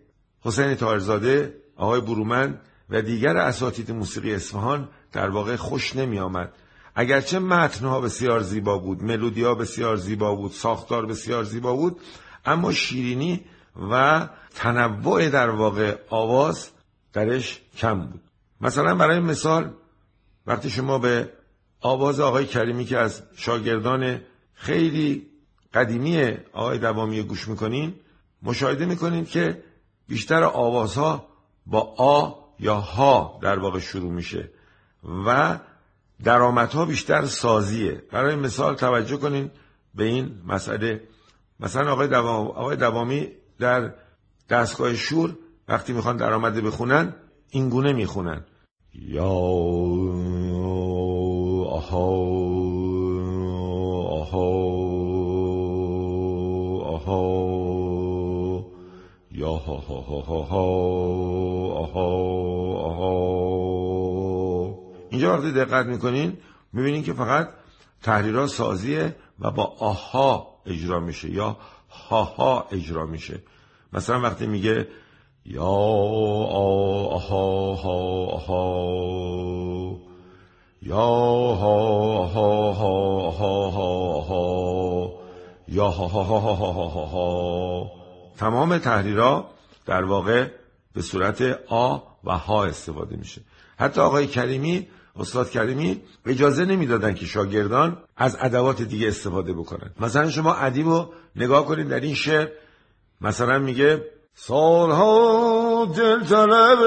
حسین 0.41 0.75
تاهرزاده 0.75 1.55
آقای 1.77 2.01
برومند 2.01 2.61
و 2.91 3.03
دیگر 3.03 3.37
اساتید 3.37 3.91
موسیقی 3.91 4.35
اصفهان 4.35 4.89
در 5.13 5.31
واقع 5.31 5.57
خوش 5.57 5.97
نمی 5.97 6.19
آمد 6.19 6.53
اگرچه 6.95 7.39
متنها 7.39 8.01
بسیار 8.01 8.41
زیبا 8.41 8.79
بود 8.79 9.03
ملودیا 9.03 9.55
بسیار 9.55 9.97
زیبا 9.97 10.35
بود 10.35 10.53
ساختار 10.53 11.07
بسیار 11.07 11.45
زیبا 11.45 11.75
بود 11.75 12.01
اما 12.45 12.73
شیرینی 12.73 13.45
و 13.91 14.29
تنوع 14.55 15.29
در 15.29 15.51
واقع 15.51 15.97
آواز 16.09 16.71
درش 17.13 17.61
کم 17.77 18.01
بود. 18.01 18.21
مثلا 18.61 18.95
برای 18.95 19.21
مثال 19.21 19.71
وقتی 20.47 20.71
شما 20.71 20.99
به 20.99 21.33
آواز 21.81 22.21
آقای 22.21 22.47
کریمی 22.47 22.85
که 22.85 22.99
از 22.99 23.23
شاگردان 23.37 24.21
خیلی 24.55 25.27
قدیمی 25.75 26.33
آقای 26.53 26.79
دوامی 26.79 27.23
گوش 27.23 27.49
می‌کنین 27.49 27.95
مشاهده 28.43 28.87
می‌کنین 28.87 29.25
که 29.25 29.63
بیشتر 30.09 30.45
آوازها 30.45 31.27
با 31.67 31.95
آ 31.99 32.40
یا 32.61 32.75
ها 32.75 33.39
در 33.43 33.59
واقع 33.59 33.79
شروع 33.79 34.13
میشه 34.13 34.51
و 35.27 35.59
درآمدها 36.25 36.85
بیشتر 36.85 37.25
سازیه. 37.27 38.03
برای 38.13 38.37
مثال 38.37 38.75
توجه 38.75 39.17
کنین 39.17 39.51
به 39.95 40.05
این 40.05 40.43
مسئله. 40.47 41.03
مثلا 41.61 41.93
آقای, 41.93 42.09
دوام، 42.09 42.47
آقای 42.47 42.77
دوامی 42.77 43.29
در 43.59 43.95
دستگاه 44.51 44.95
شور 44.95 45.37
وقتی 45.69 45.93
می‌خوان 45.93 46.17
درآمده 46.17 46.61
بخونن 46.61 47.15
این 47.51 47.69
گونه 47.69 47.93
می‌خونن. 47.93 48.45
یا 48.95 49.25
آها 51.71 52.11
آها 54.21 54.51
آها. 56.95 57.60
یا 59.41 59.53
ها 59.53 59.77
ها 59.77 60.01
ها 60.01 60.21
ها 60.21 60.43
ها 60.43 60.65
آها 61.73 62.09
آها 62.89 63.15
اینجا 65.11 65.37
وقتی 65.37 65.53
دقت 65.53 65.87
می‌کنین 65.87 66.39
می‌بینین 66.73 67.03
که 67.03 67.13
فقط 67.13 67.49
تحریرها 68.03 68.47
سازیه 68.47 69.17
و 69.41 69.51
با 69.51 69.65
آها 69.79 70.61
اجرا 70.67 71.01
میشه 71.01 71.31
یا 71.31 71.57
هاها 71.91 72.67
اجرا 72.71 73.07
میشه 73.07 73.43
مثلا 73.93 74.21
وقتی 74.21 74.47
میگه 74.47 74.89
یا 75.47 75.65
آها 76.53 77.75
ها 77.75 78.27
آها 78.27 78.91
یا 80.83 81.07
ها 81.63 82.25
ها 82.25 82.73
ها 82.73 83.31
ها 83.31 83.71
ها 83.71 84.21
ها 84.21 85.13
یا 85.69 85.89
ها 85.89 86.07
ها 86.07 86.23
ها 86.25 86.41
ها 86.41 86.73
ها 86.73 86.89
ها 86.89 87.07
ها 87.07 88.00
تمام 88.39 88.79
تحریرها 88.79 89.51
در 89.87 90.05
واقع 90.05 90.47
به 90.95 91.03
صورت 91.03 91.61
آ 91.69 91.99
و 92.25 92.39
ها 92.39 92.65
استفاده 92.65 93.17
میشه. 93.17 93.41
حتی 93.79 94.01
آقای 94.01 94.27
کریمی 94.27 94.89
استاد 95.17 95.51
کریمی 95.51 96.01
اجازه 96.27 96.65
نمی‌دادن 96.65 97.15
که 97.15 97.27
شاگردان 97.27 97.99
از 98.17 98.37
ادوات 98.41 98.83
دیگه 98.83 99.09
استفاده 99.09 99.53
بکنن. 99.53 99.91
مثلا 100.01 100.31
شما 100.31 100.55
ادیب 100.55 100.87
رو 100.87 101.13
نگاه 101.37 101.67
کنید 101.67 101.89
در 101.89 102.01
این 102.01 102.15
شعر 102.15 102.49
مثلا 103.21 103.59
میگه 103.59 104.05
سالها 104.35 105.93
دل 105.97 106.25
طلب 106.25 106.81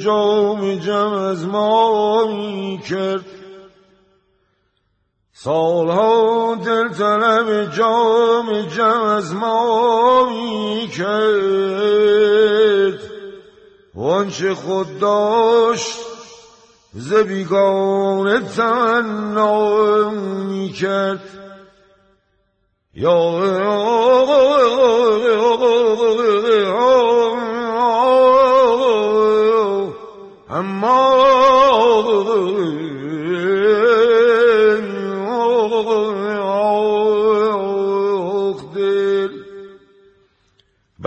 جام 0.00 0.74
جم 0.74 1.12
از 1.12 1.46
ما 1.46 2.78
کرد. 2.88 3.39
سالها 5.44 6.54
دل 6.64 6.88
طلب 6.88 7.72
جام 7.72 8.62
جم 8.62 9.02
از 9.02 9.34
ما 9.34 10.28
کرد. 10.96 13.00
وانچه 13.94 14.54
خود 14.54 14.98
داشت 14.98 15.98
ز 16.94 17.14
بیگانه 17.14 18.40
تمنا 18.40 20.10
می 20.10 20.72
کرد 20.72 21.28
یا 22.94 23.40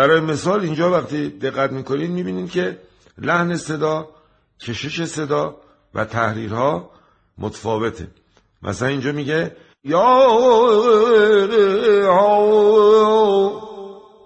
برای 0.03 0.21
مثال 0.21 0.61
اینجا 0.61 0.91
وقتی 0.91 1.29
دقت 1.29 1.71
می‌کنید 1.71 2.11
می‌بینید 2.11 2.51
که 2.51 2.77
لحن 3.17 3.55
صدا 3.55 4.07
کشش 4.59 5.03
صدا 5.03 5.55
و 5.95 6.05
تحریرها 6.05 6.89
متفاوته. 7.37 8.07
مثلا 8.63 8.87
اینجا 8.87 9.11
میگه 9.11 9.55
یا 9.83 10.05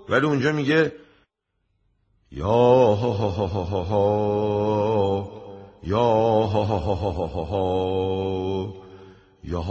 ولی 0.09 0.25
اونجا 0.25 0.51
میگه 0.51 0.93
یا 2.31 2.97
یا 5.83 6.47
یا 9.43 9.67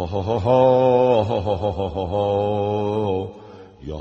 یا 3.87 3.99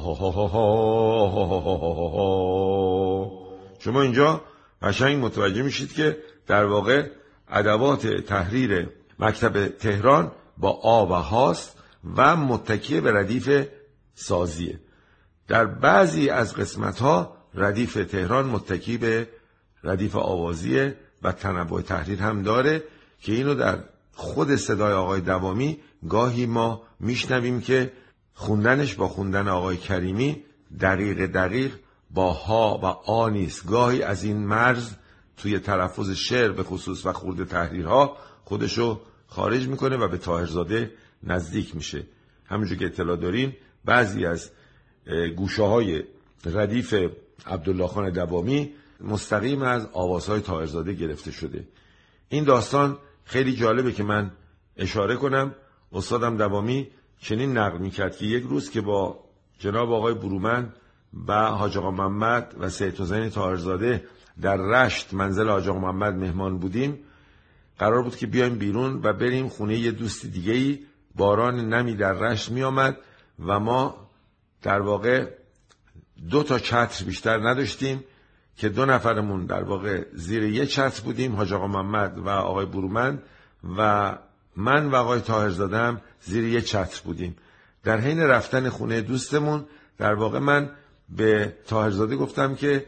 شما 3.79 4.01
اینجا 4.01 4.41
قشنگ 4.81 5.25
متوجه 5.25 5.61
میشید 5.61 5.93
که 5.93 6.17
در 6.47 6.65
واقع 6.65 7.09
ادوات 7.49 8.07
تحریر 8.07 8.89
مکتب 9.19 9.67
تهران 9.67 10.31
با 10.57 10.69
آ 10.69 11.05
و 11.05 11.13
هاست 11.13 11.77
و 12.15 12.35
متکی 12.35 13.01
به 13.01 13.11
ردیف 13.11 13.67
سازیه. 14.15 14.79
در 15.47 15.65
بعضی 15.65 16.29
از 16.29 16.55
قسمت 16.55 16.99
ها 16.99 17.37
ردیف 17.53 17.93
تهران 17.93 18.45
متکی 18.45 18.97
به 18.97 19.29
ردیف 19.83 20.15
آوازیه 20.15 20.97
و 21.23 21.31
تنوع 21.31 21.81
تحریر 21.81 22.21
هم 22.21 22.43
داره 22.43 22.83
که 23.21 23.31
اینو 23.31 23.55
در 23.55 23.79
خود 24.13 24.55
صدای 24.55 24.93
آقای 24.93 25.21
دوامی 25.21 25.79
گاهی 26.09 26.45
ما 26.45 26.81
میشنویم 26.99 27.61
که 27.61 27.91
خوندنش 28.35 28.95
با 28.95 29.07
خوندن 29.07 29.47
آقای 29.47 29.77
کریمی 29.77 30.43
دقیق 30.81 31.25
دقیق 31.25 31.73
با 32.11 32.33
ها 32.33 32.79
و 32.83 32.85
آ 33.11 33.29
نیست. 33.29 33.67
گاهی 33.67 34.03
از 34.03 34.23
این 34.23 34.37
مرز 34.37 34.91
توی 35.37 35.59
تلفظ 35.59 36.09
شعر 36.09 36.51
به 36.51 36.63
خصوص 36.63 37.05
و 37.05 37.13
خورده 37.13 37.45
تحریرها 37.45 38.17
خودشو 38.43 39.01
خارج 39.27 39.67
می‌کنه 39.67 39.97
و 39.97 40.07
به 40.07 40.17
تاهرزاده 40.17 40.91
نزدیک 41.23 41.75
میشه. 41.75 42.03
همونجور 42.45 42.77
که 42.77 42.85
اطلاع 42.85 43.17
داریم 43.17 43.55
بعضی 43.85 44.25
از 44.25 44.51
گوشه 45.35 45.63
های 45.63 46.03
ردیف 46.45 46.93
عبدالله 47.45 47.87
خان 47.87 48.09
دوامی 48.09 48.73
مستقیم 49.01 49.61
از 49.61 49.87
آوازهای 49.93 50.41
تاهرزاده 50.41 50.93
گرفته 50.93 51.31
شده. 51.31 51.67
این 52.29 52.43
داستان 52.43 52.97
خیلی 53.23 53.55
جالبه 53.55 53.91
که 53.91 54.03
من 54.03 54.31
اشاره 54.77 55.15
کنم. 55.15 55.55
استادم 55.93 56.37
دوامی 56.37 56.87
چنین 57.19 57.57
نقل 57.57 57.77
می‌کرد 57.77 58.17
که 58.17 58.25
یک 58.25 58.43
روز 58.43 58.69
که 58.69 58.81
با 58.81 59.19
جناب 59.59 59.91
آقای 59.91 60.13
برومن 60.13 60.73
و 61.27 61.33
حاج 61.33 61.77
آقا 61.77 61.91
محمد 61.91 62.55
و 62.59 62.69
سید 62.69 63.01
حسین 63.01 63.29
تاهرزاده 63.29 64.03
در 64.41 64.57
رشت 64.57 65.13
منزل 65.13 65.49
حاج 65.49 65.69
آقا 65.69 65.79
محمد 65.79 66.13
مهمان 66.13 66.57
بودیم 66.57 66.99
قرار 67.79 68.03
بود 68.03 68.15
که 68.15 68.27
بیایم 68.27 68.55
بیرون 68.55 68.99
و 69.03 69.13
بریم 69.13 69.49
خونه 69.49 69.77
یه 69.77 69.91
دوست 69.91 70.25
دیگه 70.25 70.53
ای 70.53 70.79
باران 71.15 71.73
نمی 71.73 71.95
در 71.95 72.13
رشت 72.13 72.51
می 72.51 72.63
آمد 72.63 72.97
و 73.45 73.59
ما 73.59 74.09
در 74.61 74.81
واقع 74.81 75.27
دو 76.29 76.43
تا 76.43 76.59
چتر 76.59 77.05
بیشتر 77.05 77.49
نداشتیم 77.49 78.03
که 78.57 78.69
دو 78.69 78.85
نفرمون 78.85 79.45
در 79.45 79.63
واقع 79.63 80.05
زیر 80.13 80.43
یه 80.43 80.65
چتر 80.65 81.01
بودیم 81.03 81.35
حاج 81.35 81.53
آقا 81.53 81.67
محمد 81.67 82.17
و 82.17 82.29
آقای 82.29 82.65
برومند 82.65 83.23
و 83.77 84.11
من 84.57 84.85
و 84.89 84.95
آقای 84.95 85.19
تاهرزاده 85.19 86.01
زیر 86.21 86.43
یه 86.43 86.61
چتر 86.61 87.01
بودیم. 87.03 87.35
در 87.83 87.99
حین 87.99 88.19
رفتن 88.19 88.69
خونه 88.69 89.01
دوستمون 89.01 89.65
در 89.97 90.13
واقع 90.13 90.39
من 90.39 90.69
به 91.09 91.53
تاهرزاده 91.67 92.15
گفتم 92.15 92.55
که 92.55 92.85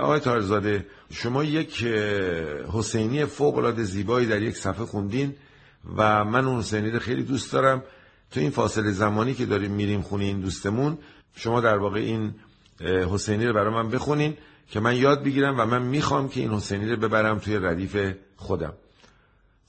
آقای 0.00 0.20
تاهرزاده 0.20 0.86
شما 1.12 1.44
یک 1.44 1.84
حسینی 2.72 3.24
فوق 3.24 3.58
العاده 3.58 3.84
زیبایی 3.84 4.26
در 4.26 4.42
یک 4.42 4.56
صفحه 4.56 4.84
خوندین 4.84 5.34
و 5.96 6.24
من 6.24 6.44
اون 6.44 6.58
حسینی 6.58 6.90
رو 6.90 6.98
خیلی 6.98 7.22
دوست 7.22 7.52
دارم. 7.52 7.82
تو 8.30 8.40
این 8.40 8.50
فاصله 8.50 8.90
زمانی 8.90 9.34
که 9.34 9.46
داریم 9.46 9.70
میریم 9.70 10.02
خونه 10.02 10.24
این 10.24 10.40
دوستمون 10.40 10.98
شما 11.36 11.60
در 11.60 11.78
واقع 11.78 12.00
این 12.00 12.34
حسینی 12.84 13.46
رو 13.46 13.54
برای 13.54 13.74
من 13.74 13.90
بخونین 13.90 14.36
که 14.70 14.80
من 14.80 14.96
یاد 14.96 15.24
بگیرم 15.24 15.60
و 15.60 15.64
من 15.64 15.82
می‌خوام 15.82 16.28
که 16.28 16.40
این 16.40 16.50
حسینی 16.50 16.90
رو 16.90 16.96
ببرم 16.96 17.38
توی 17.38 17.56
ردیف 17.56 18.14
خودم. 18.36 18.72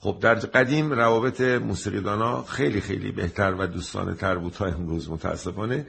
خب 0.02 0.16
در 0.20 0.34
قدیم 0.34 0.92
روابط 0.92 1.40
موسیقیدانا 1.40 2.42
خیلی 2.42 2.80
خیلی 2.80 3.12
بهتر 3.12 3.54
و 3.58 3.66
دوستانه 3.66 4.14
تر 4.14 4.34
بود 4.34 4.52
تا 4.52 4.66
امروز 4.66 5.10
متاسفانه. 5.10 5.86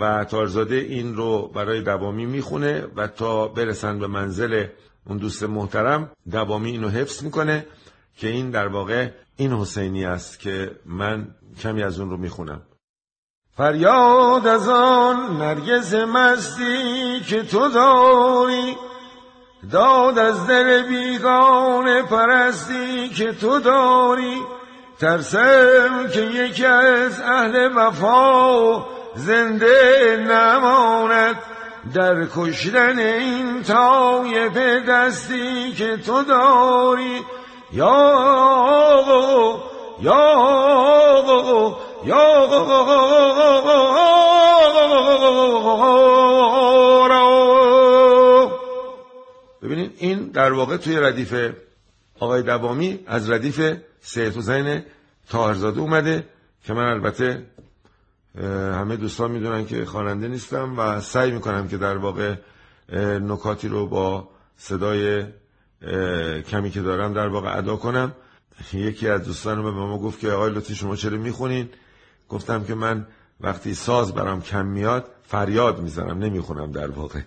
و 0.00 0.24
تارزاده 0.24 0.74
این 0.74 1.14
رو 1.16 1.48
برای 1.54 1.82
دوامی 1.82 2.26
می‌خونه 2.26 2.86
و 2.96 3.06
تا 3.06 3.48
برسن 3.48 3.98
به 3.98 4.06
منزل 4.06 4.66
اون 5.06 5.18
دوست 5.18 5.42
محترم 5.42 6.10
دوامی 6.30 6.70
اینو 6.70 6.88
حفظ 6.88 7.22
می‌کنه 7.22 7.66
که 8.16 8.28
این 8.28 8.50
در 8.50 8.66
واقع 8.66 9.10
این 9.36 9.52
حسینی 9.52 10.04
است 10.04 10.38
که 10.38 10.70
من 10.86 11.34
کمی 11.60 11.82
از 11.82 12.00
اون 12.00 12.10
رو 12.10 12.16
می‌خونم. 12.16 12.62
فریاد 13.56 14.46
از 14.46 14.68
آن 14.68 15.36
نرگز 15.36 15.94
مستی 15.94 17.20
که 17.28 17.42
تو 17.42 17.68
داری. 17.68 18.76
داد 19.72 20.18
از 20.18 20.46
دل 20.46 20.82
بیگان 20.82 22.02
پرستی 22.02 23.08
که 23.08 23.32
تو 23.32 23.60
داری 23.60 24.42
ترسم 25.00 26.08
که 26.12 26.20
یکی 26.20 26.66
از 26.66 27.20
اهل 27.20 27.70
وفا 27.76 28.84
زنده 29.14 30.26
نماند 30.28 31.36
در 31.94 32.26
کشتن 32.36 32.98
این 32.98 33.62
به 34.54 34.80
دستی 34.80 35.72
که 35.72 35.96
تو 35.96 36.22
داری 36.22 37.22
یا 37.72 38.14
یا 40.00 40.34
یا 42.04 42.46
ببینید 49.64 49.92
این 49.98 50.28
در 50.28 50.52
واقع 50.52 50.76
توی 50.76 50.96
ردیف 50.96 51.34
آقای 52.20 52.42
دوامی 52.42 52.98
از 53.06 53.30
ردیف 53.30 53.76
سید 54.00 54.36
حسین 54.36 54.82
تاهرزاده 55.28 55.80
اومده 55.80 56.28
که 56.64 56.72
من 56.72 56.84
البته 56.84 57.46
همه 58.74 58.96
دوستان 58.96 59.30
می‌دونن 59.30 59.66
که 59.66 59.84
خواننده 59.84 60.28
نیستم 60.28 60.78
و 60.78 61.00
سعی 61.00 61.30
می‌کنم 61.30 61.68
که 61.68 61.76
در 61.76 61.96
واقع 61.96 62.34
نکاتی 63.18 63.68
رو 63.68 63.86
با 63.86 64.28
صدای 64.56 65.24
کمی 66.46 66.70
که 66.70 66.82
دارم 66.82 67.12
در 67.12 67.28
واقع 67.28 67.58
ادا 67.58 67.76
کنم. 67.76 68.12
یکی 68.72 69.08
از 69.08 69.24
دوستان 69.24 69.62
به 69.62 69.70
ما 69.70 69.98
گفت 69.98 70.20
که 70.20 70.30
آقای 70.30 70.52
لطفی 70.52 70.74
شما 70.74 70.96
چرا 70.96 71.18
می‌خونین؟ 71.18 71.68
گفتم 72.28 72.64
که 72.64 72.74
من 72.74 73.06
وقتی 73.40 73.74
ساز 73.74 74.14
برام 74.14 74.42
کم 74.42 74.66
میاد 74.66 75.10
فریاد 75.22 75.80
می‌زنم 75.80 76.18
نمی‌خونم 76.18 76.72
در 76.72 76.90
واقع. 76.90 77.20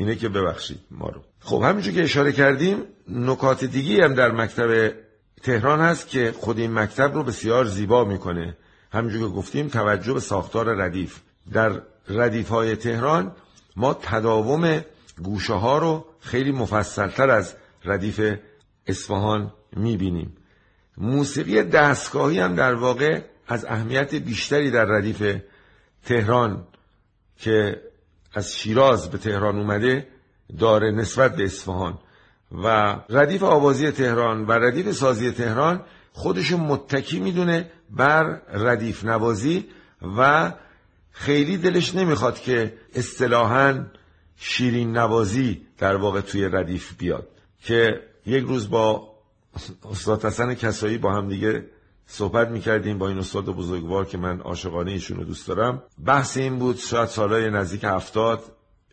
اینه 0.00 0.16
که 0.16 0.28
ببخشید 0.28 0.80
ما 0.90 1.08
رو. 1.08 1.20
خب 1.40 1.62
همینجور 1.62 1.94
که 1.94 2.02
اشاره 2.02 2.32
کردیم 2.32 2.82
نکات 3.08 3.64
دیگی 3.64 4.00
هم 4.00 4.14
در 4.14 4.32
مکتب 4.32 4.94
تهران 5.42 5.80
هست 5.80 6.08
که 6.08 6.34
خود 6.40 6.58
این 6.58 6.72
مکتب 6.72 7.14
رو 7.14 7.22
بسیار 7.22 7.64
زیبا 7.64 8.04
می‌کنه. 8.04 8.56
همینجور 8.92 9.28
که 9.28 9.34
گفتیم 9.34 9.68
توجه 9.68 10.12
به 10.12 10.20
ساختار 10.20 10.74
ردیف. 10.74 11.18
در 11.52 11.82
ردیف 12.08 12.48
های 12.48 12.76
تهران 12.76 13.32
ما 13.76 13.94
تداوم 13.94 14.84
گوشه 15.22 15.54
ها 15.54 15.78
رو 15.78 16.04
خیلی 16.20 16.52
مفصلتر 16.52 17.30
از 17.30 17.54
ردیف 17.84 18.34
اصفهان 18.86 19.52
می‌بینیم. 19.76 20.36
موسیقی 20.96 21.62
دستگاهی 21.62 22.38
هم 22.38 22.54
در 22.54 22.74
واقع 22.74 23.20
از 23.48 23.64
اهمیت 23.64 24.14
بیشتری 24.14 24.70
در 24.70 24.84
ردیف 24.84 25.36
تهران 26.04 26.66
که 27.36 27.89
از 28.32 28.56
شیراز 28.56 29.10
به 29.10 29.18
تهران 29.18 29.58
اومده 29.58 30.06
داره 30.58 30.90
نسبت 30.90 31.36
به 31.36 31.44
اصفهان. 31.44 31.98
و 32.52 32.96
ردیف 33.08 33.42
آوازی 33.42 33.90
تهران 33.90 34.46
و 34.46 34.52
ردیف 34.52 34.90
سازی 34.92 35.30
تهران 35.30 35.84
خودشو 36.12 36.56
متکی 36.58 37.20
می‌دونه 37.20 37.70
بر 37.90 38.42
ردیف 38.52 39.04
نوازی 39.04 39.68
و 40.16 40.52
خیلی 41.12 41.56
دلش 41.56 41.94
نمی‌خواد 41.94 42.40
که 42.40 42.74
اصطلاحا 42.94 43.86
شیرین 44.36 44.96
نوازی 44.96 45.66
در 45.78 45.96
واقع 45.96 46.20
توی 46.20 46.44
ردیف 46.44 46.94
بیاد. 46.98 47.28
که 47.62 48.00
یک 48.26 48.44
روز 48.44 48.70
با 48.70 49.14
استاد 49.90 50.24
حسن 50.24 50.54
کسایی 50.54 50.98
با 50.98 51.12
هم 51.12 51.28
دیگه 51.28 51.64
صحبت 52.12 52.48
می‌کردیم 52.48 52.98
با 52.98 53.08
این 53.08 53.18
استاد 53.18 53.44
بزرگوار 53.44 54.04
که 54.04 54.18
من 54.18 54.40
عاشقانه 54.40 54.90
ایشون 54.90 55.16
رو 55.16 55.24
دوست 55.24 55.48
دارم. 55.48 55.82
بحث 56.06 56.36
این 56.36 56.58
بود 56.58 56.76
شاید 56.76 57.08
سالهای 57.08 57.50
نزدیک 57.50 57.84
هفتاد 57.84 58.42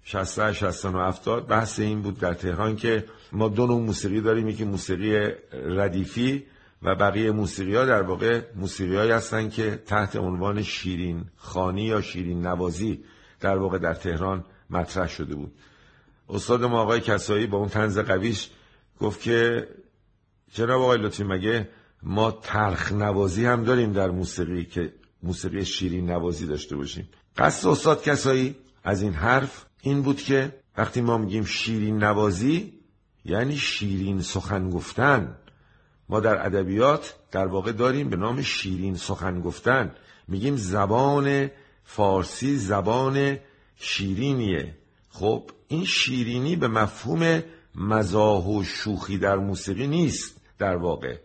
شسته 0.03 0.53
شستن 0.53 0.95
و 0.95 0.99
هفتاد. 0.99 1.47
بحث 1.47 1.79
این 1.79 2.01
بود 2.01 2.19
در 2.19 2.33
تهران 2.33 2.75
که 2.75 3.05
ما 3.31 3.47
دو 3.47 3.67
نوع 3.67 3.81
موسیقی 3.81 4.21
داریم. 4.21 4.47
یکی 4.47 4.65
موسیقی 4.65 5.31
ردیفی 5.53 6.45
و 6.81 6.95
بقیه 6.95 7.31
موسیقی 7.31 7.75
ها 7.75 7.85
در 7.85 8.01
واقع 8.01 8.41
موسیقی 8.55 8.95
هایی 8.95 9.11
هستن 9.11 9.49
که 9.49 9.83
تحت 9.85 10.15
عنوان 10.15 10.61
شیرین 10.61 11.25
خانی 11.37 11.83
یا 11.83 12.01
شیرین 12.01 12.47
نوازی 12.47 13.03
در 13.39 13.57
واقع 13.57 13.77
در 13.77 13.93
تهران 13.93 14.45
مطرح 14.69 15.07
شده 15.07 15.35
بود. 15.35 15.51
استاد 16.29 16.63
ما 16.63 16.81
آقای 16.81 16.99
کسایی 16.99 17.47
با 17.47 17.57
اون 17.57 17.69
تنز 17.69 17.99
قویش 17.99 18.49
گفت 18.99 19.21
که 19.21 19.67
جناب 20.53 20.81
آقای 20.81 20.97
لطفی 20.97 21.23
مگه 21.23 21.69
ما 22.03 22.31
ترخ 22.31 22.91
نوازی 22.91 23.45
هم 23.45 23.63
داریم 23.63 23.93
در 23.93 24.09
موسیقی 24.09 24.65
که 24.65 24.93
موسیقی 25.23 25.65
شیرین 25.65 26.09
نوازی 26.09 26.45
داشته 26.45 26.75
باشیم. 26.75 27.09
قصد 27.37 27.67
استاد 27.67 28.03
کسایی 28.03 28.55
از 28.83 29.01
این 29.01 29.13
حرف 29.13 29.65
این 29.81 30.01
بود 30.01 30.21
که 30.21 30.55
وقتی 30.77 31.01
ما 31.01 31.17
میگیم 31.17 31.45
شیرین 31.45 32.03
نوازی 32.03 32.73
یعنی 33.25 33.57
شیرین 33.57 34.21
سخن 34.21 34.69
گفتن. 34.69 35.37
ما 36.09 36.19
در 36.19 36.45
ادبیات 36.45 37.15
در 37.31 37.47
واقع 37.47 37.71
داریم 37.71 38.09
به 38.09 38.15
نام 38.15 38.41
شیرین 38.41 38.95
سخن 38.95 39.41
گفتن. 39.41 39.95
میگیم 40.27 40.55
زبان 40.55 41.49
فارسی 41.83 42.57
زبان 42.57 43.37
شیرینیه. 43.75 44.77
خب 45.09 45.51
این 45.67 45.85
شیرینی 45.85 46.55
به 46.55 46.67
مفهوم 46.67 47.43
مزاح 47.75 48.45
و 48.45 48.63
شوخی 48.63 49.17
در 49.17 49.35
موسیقی 49.37 49.87
نیست 49.87 50.41
در 50.57 50.75
واقع. 50.75 51.17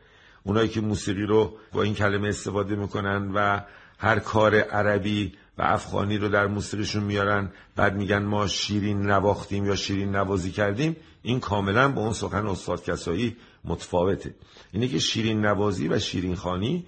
اونایی 0.44 0.68
که 0.68 0.80
موسیقی 0.80 1.22
رو 1.22 1.52
با 1.72 1.82
این 1.82 1.94
کلمه 1.94 2.28
استفاده 2.28 2.76
می‌کنن 2.76 3.32
و 3.34 3.60
هر 3.98 4.18
کار 4.18 4.54
عربی 4.54 5.32
و 5.58 5.62
افغانی 5.62 6.18
رو 6.18 6.28
در 6.28 6.46
موسیقیشون 6.46 7.02
میارن 7.02 7.50
بعد 7.76 7.96
میگن 7.96 8.22
ما 8.22 8.46
شیرین 8.46 9.02
نواختیم 9.02 9.66
یا 9.66 9.76
شیرین 9.76 10.16
نوازی 10.16 10.50
کردیم 10.50 10.96
این 11.22 11.40
کاملا 11.40 11.88
با 11.92 12.02
اون 12.02 12.12
سخن 12.12 12.46
استاد 12.46 12.84
کسایی 12.84 13.36
متفاوته. 13.64 14.34
اینه 14.72 14.88
که 14.88 14.98
شیرین 14.98 15.46
نوازی 15.46 15.88
و 15.88 15.98
شیرین 15.98 16.34
خانی 16.34 16.86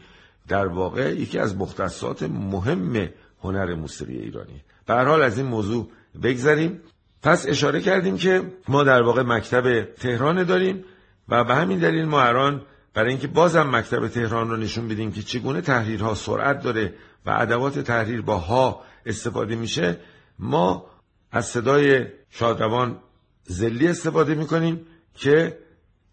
در 0.48 0.66
واقع 0.66 1.14
یکی 1.14 1.38
از 1.38 1.56
مختصات 1.56 2.22
مهم 2.22 3.08
هنر 3.42 3.74
موسیقی 3.74 4.16
ایرانی. 4.16 4.62
به 4.86 4.94
حال 4.94 5.22
از 5.22 5.38
این 5.38 5.46
موضوع 5.46 5.88
بگذریم. 6.22 6.80
پس 7.22 7.48
اشاره 7.48 7.80
کردیم 7.80 8.16
که 8.16 8.42
ما 8.68 8.84
در 8.84 9.02
واقع 9.02 9.22
مکتب 9.22 9.82
تهران 9.82 10.42
داریم 10.42 10.84
و 11.28 11.44
به 11.44 11.54
همین 11.54 11.78
دلیل 11.78 12.04
ما 12.04 12.22
الان 12.22 12.62
برای 12.94 13.10
اینکه 13.10 13.26
بازم 13.26 13.76
مکتب 13.76 14.08
تهران 14.08 14.50
رو 14.50 14.56
نشون 14.56 14.88
بدیم 14.88 15.12
که 15.12 15.22
چگونه 15.22 15.60
تحریرها 15.60 16.14
سرعت 16.14 16.62
داره 16.62 16.94
و 17.26 17.30
ادوات 17.30 17.78
تحریر 17.78 18.22
با 18.22 18.38
ها 18.38 18.82
استفاده 19.06 19.56
میشه 19.56 19.96
ما 20.38 20.86
از 21.32 21.46
صدای 21.46 22.06
شادروان 22.30 22.98
زلی 23.44 23.88
استفاده 23.88 24.34
می‌کنیم 24.34 24.86
که 25.14 25.58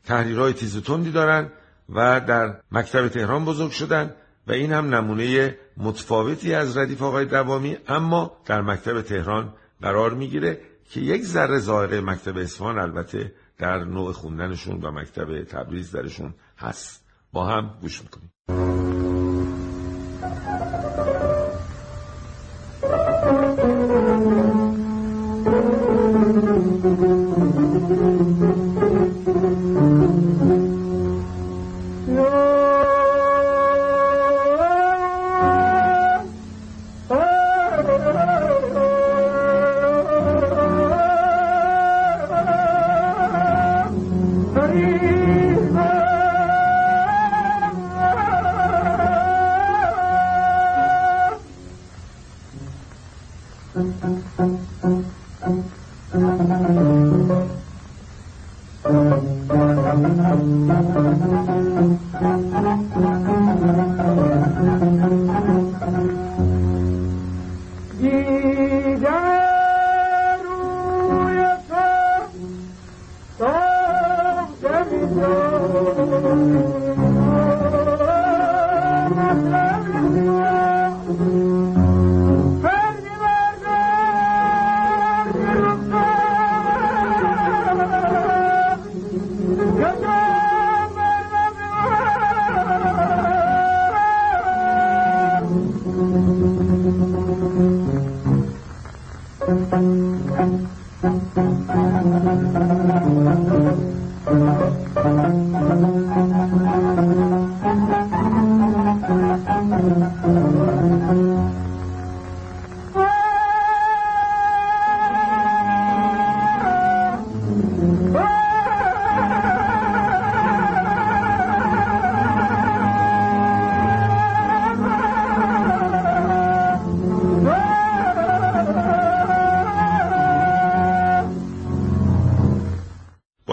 تحریرهای 0.05 0.53
تیز 0.53 0.77
و 0.77 0.81
تندی 0.81 1.11
دارن 1.11 1.51
و 1.89 2.21
در 2.27 2.55
مکتب 2.71 3.07
تهران 3.07 3.45
بزرگ 3.45 3.71
شدن 3.71 4.15
و 4.47 4.51
این 4.51 4.71
هم 4.71 4.95
نمونه 4.95 5.57
متفاوتی 5.77 6.53
از 6.53 6.77
ردیف 6.77 7.01
آقای 7.01 7.25
دوامی 7.25 7.77
اما 7.87 8.37
در 8.45 8.61
مکتب 8.61 9.01
تهران 9.01 9.53
قرار 9.81 10.13
می‌گیره 10.13 10.61
که 10.89 11.01
یک 11.01 11.23
ذره 11.23 11.59
ظاهره 11.59 12.01
مکتب 12.01 12.37
اصفهان 12.37 12.79
البته 12.79 13.31
در 13.57 13.83
نوع 13.83 14.11
خوندنشون 14.11 14.81
و 14.81 14.91
مکتب 14.91 15.43
تبریز 15.43 15.91
درشون 15.91 16.33
هست. 16.61 17.03
با 17.33 17.45
هم 17.45 17.77
گوش 17.81 18.01
می‌کنیم. 18.01 18.90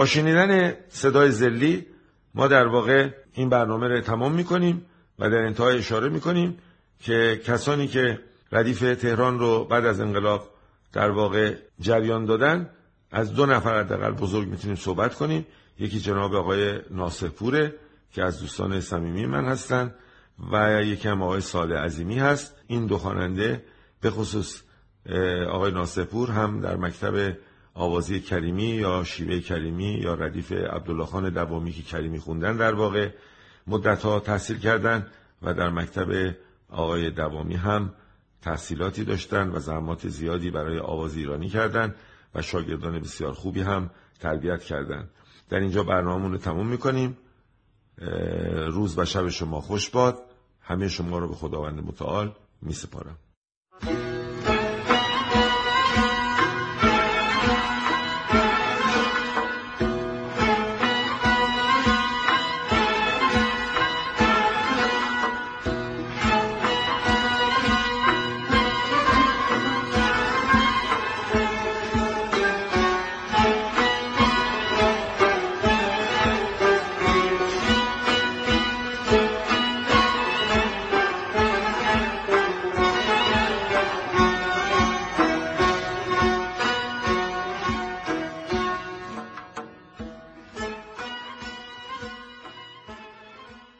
شنیدن 0.07 0.75
صدای 0.89 1.31
زلی 1.31 1.87
ما 2.35 2.49
در 2.49 2.67
واقع 2.67 3.11
این 3.33 3.49
برنامه 3.49 3.89
رو 3.89 4.01
تمام 4.01 4.33
می‌کنیم 4.33 4.87
و 5.19 5.31
در 5.31 5.39
انتهای 5.39 5.79
اشاره 5.79 6.09
می‌کنیم 6.09 6.59
که 7.01 7.41
کسانی 7.45 7.87
که 7.87 8.21
ردیف 8.53 8.81
تهران 8.81 9.39
رو 9.39 9.65
بعد 9.65 9.87
از 9.87 10.01
انقلاب 10.01 10.51
در 10.93 11.11
واقع 11.11 11.55
جریان 11.81 12.25
دادن 12.25 12.71
از 13.11 13.35
دو 13.35 13.47
نفر 13.47 13.81
حداقل 13.81 14.11
بزرگ 14.11 14.49
می‌تونیم 14.49 14.77
صحبت 14.77 15.15
کنیم. 15.15 15.47
یکی 15.79 16.01
جناب 16.01 16.35
آقای 16.35 16.81
ناصرپوره 16.91 17.75
که 18.13 18.25
از 18.25 18.41
دوستان 18.41 18.81
صمیمی 18.81 19.27
من 19.27 19.45
هستن 19.45 19.95
و 20.53 20.83
یکی 20.83 21.09
هم 21.09 21.23
آقای 21.23 21.41
ساده 21.41 21.79
عظیمی 21.79 22.19
هست. 22.19 22.55
این 22.67 22.87
دو 22.87 22.99
خواننده 22.99 23.65
به 24.01 24.11
خصوص 24.11 24.63
آقای 25.51 25.73
ناصرپور 25.73 26.31
هم 26.31 26.61
در 26.61 26.77
مکتب 26.77 27.37
آوازی 27.79 28.21
کریمی 28.21 28.65
یا 28.69 29.05
شیوه 29.05 29.41
کریمی 29.41 29.93
یا 29.93 30.15
ردیف 30.15 30.53
عبدالله 30.53 31.07
خان 31.07 31.31
دوامی 31.31 31.73
که 31.73 31.83
کریمی 31.83 32.19
خوندن 32.19 32.57
در 32.57 32.75
واقع 32.75 33.11
مدت 33.67 34.03
ها 34.03 34.21
تحصیل 34.21 34.59
کردن 34.59 35.07
و 35.43 35.55
در 35.55 35.71
مکتب 35.71 36.35
آقای 36.71 37.11
دوامی 37.11 37.55
هم 37.55 37.93
تحصیلاتی 38.43 39.05
داشتن 39.05 39.49
و 39.49 39.59
زحمات 39.59 40.09
زیادی 40.09 40.51
برای 40.51 40.79
آواز 40.79 41.17
ایرانی 41.17 41.49
کردن 41.49 41.95
و 42.35 42.43
شاگردان 42.43 43.01
بسیار 43.01 43.33
خوبی 43.33 43.61
هم 43.61 43.91
تربیت 44.21 44.63
کردن 44.63 45.09
در 45.49 45.61
اینجا 45.61 45.83
برنامه 45.83 46.29
رو 46.29 46.39
تموم 46.39 46.67
می‌کنیم. 46.67 47.17
روز 48.67 48.99
و 48.99 49.05
شب 49.05 49.29
شما 49.29 49.61
خوش 49.61 49.91
باد. 49.91 50.19
همه 50.63 50.89
شما 50.89 51.19
رو 51.19 51.29
به 51.29 51.35
خداوند 51.35 51.81
متعال 51.81 52.35
می 52.63 52.73
سپارم 52.73 53.17